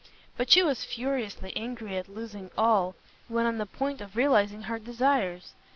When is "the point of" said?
3.59-4.15